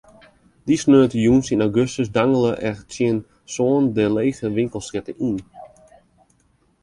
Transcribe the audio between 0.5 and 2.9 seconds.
Dy sneontejûns yn augustus dangele er